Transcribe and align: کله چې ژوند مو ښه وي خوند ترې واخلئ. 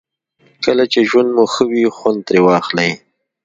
کله 0.63 0.83
چې 0.91 0.99
ژوند 1.09 1.29
مو 1.35 1.45
ښه 1.53 1.63
وي 1.71 1.83
خوند 1.97 2.19
ترې 2.27 2.39
واخلئ. 2.45 2.91